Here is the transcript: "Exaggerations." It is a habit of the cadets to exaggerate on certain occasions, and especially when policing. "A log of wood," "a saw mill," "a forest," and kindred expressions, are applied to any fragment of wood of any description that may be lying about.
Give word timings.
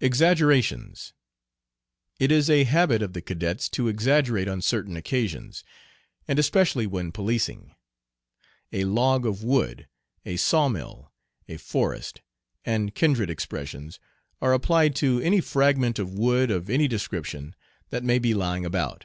"Exaggerations." 0.00 1.12
It 2.18 2.32
is 2.32 2.48
a 2.48 2.64
habit 2.64 3.02
of 3.02 3.12
the 3.12 3.20
cadets 3.20 3.68
to 3.68 3.88
exaggerate 3.88 4.48
on 4.48 4.62
certain 4.62 4.96
occasions, 4.96 5.64
and 6.26 6.38
especially 6.38 6.86
when 6.86 7.12
policing. 7.12 7.74
"A 8.72 8.84
log 8.84 9.26
of 9.26 9.44
wood," 9.44 9.86
"a 10.24 10.38
saw 10.38 10.68
mill," 10.70 11.12
"a 11.46 11.58
forest," 11.58 12.22
and 12.64 12.94
kindred 12.94 13.28
expressions, 13.28 14.00
are 14.40 14.54
applied 14.54 14.94
to 14.96 15.20
any 15.20 15.42
fragment 15.42 15.98
of 15.98 16.14
wood 16.14 16.50
of 16.50 16.70
any 16.70 16.88
description 16.88 17.54
that 17.90 18.02
may 18.02 18.18
be 18.18 18.32
lying 18.32 18.64
about. 18.64 19.04